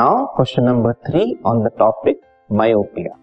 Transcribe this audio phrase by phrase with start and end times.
[0.00, 2.20] Now question number three on the topic
[2.50, 3.14] myopia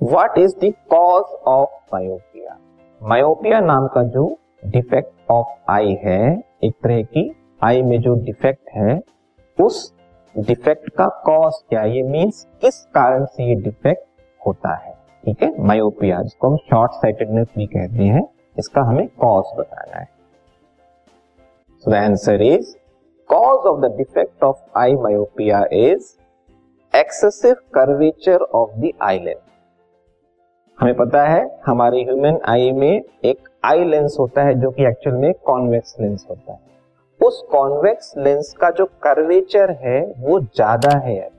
[0.00, 2.56] what is the cause of myopia
[3.00, 4.24] myopia नाम का जो
[4.66, 6.20] defect of आई है,
[6.64, 7.24] एक तरह की
[7.64, 9.00] आई में जो डिफेक्ट है,
[9.58, 9.92] उस
[10.34, 14.06] डिफेक्ट का कॉज क्या ये मीन्स किस कारण से ये डिफेक्ट
[14.46, 14.94] होता है?
[15.24, 15.52] ठीक है?
[15.66, 18.26] मायोपिया जिसको हम शॉर्ट साइटेडनेस भी कहते हैं,
[18.58, 20.08] इसका हमें कॉज बताना है।
[21.84, 22.76] So the answer is
[23.66, 26.14] cause of the defect of eye myopia is
[26.94, 29.40] excessive curvature of the eye lens
[30.78, 35.16] हमें पता है, हमारे ह्यूमन आई में एक आई लेंस होता है जो कि एक्चुअल
[35.16, 36.58] में कॉन्वेक्स लेंस होता है।
[37.20, 41.30] उस कॉन्वेक्स लेंस का जो कर्वेचर है, वो ज़्यादा है।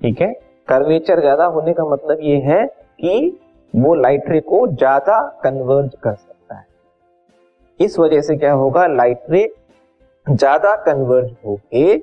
[0.00, 0.32] ठीक है?
[0.68, 2.66] कर्वेचर ज़्यादा होने का मतलब ये है
[3.00, 3.38] कि
[3.74, 6.66] वो लाइट रे को ज़्यादा कन्वर्ज कर सकता है।
[7.80, 8.86] इस वजह से क्या होगा?
[8.86, 9.44] लाइट रे
[10.30, 11.94] ज़्यादा कन्वर्ज होके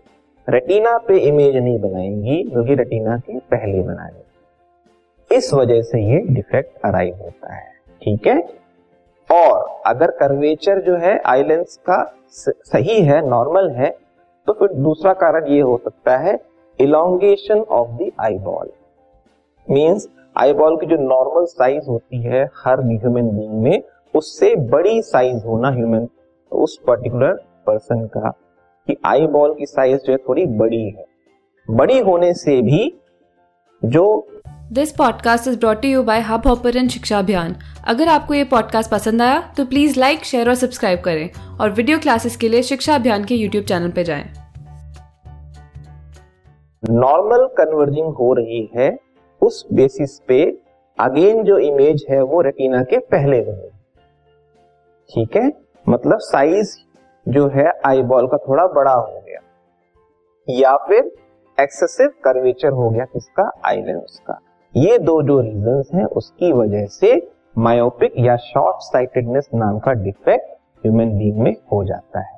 [0.48, 6.86] रेटिना पे इमेज नहीं बनाएँगी बल्कि रेटिना के पहले बनाएँगे इस वजह से ये डिफेक्ट
[6.86, 8.38] अराइव होता है, ठीक है?
[9.30, 13.90] और अगर कर्वेचर जो है आईलेंस का सही है नॉर्मल है
[14.48, 16.38] तो फिर दूसरा कारण ये हो सकता है
[16.80, 18.70] elongation of the eye ball
[19.68, 23.82] means की जो नॉर्मल साइज़ होती है, हर ह्यूमन बींग में,
[24.14, 26.08] उससे बड़ी साइज़ होना ह्यूमन
[26.52, 28.30] उस पर्टिकुलर पर्सन का
[28.88, 31.06] कि आई बॉल की साइज़ जो है थोड़ी बड़ी है।
[31.72, 33.02] बड़ी होने से भी
[33.86, 34.28] जो
[34.72, 37.56] this podcast is brought you by Hubhopper Shiksha Abhiyan
[37.88, 41.30] अगर आपको ये पॉडकास्ट पसंद आया तो प्लीज़ लाइक शेयर और सब्सक्राइब करें
[41.62, 44.34] और वीडियो क्लासेस के लिए शिक्षा अभियान के यूट्यूब चैनल पर जाएँ।
[46.90, 49.00] नॉर्मल कन्वर्जिंग हो रही है
[49.42, 50.60] उस बेसिस पे
[51.00, 53.70] अगेन जो इमेज है वो रेटिना के पहले बने।
[55.10, 55.52] ठीक है?
[55.90, 56.78] मतलब साइज़
[57.28, 59.40] जो है आई बॉल का थोड़ा बड़ा हो गया।
[60.50, 61.12] या फिर
[61.60, 63.52] एक्सेसिव कर्वेचर हो गया किसका?
[63.66, 64.40] आई लेंस का।
[64.76, 70.46] ये दो जो रीजन हैं, उसकी वजह से मायोपिक या शॉर्ट साइटेडनेस नाम का डिफेक्ट
[70.52, 72.35] ह्यूमन बींग में हो जाता है।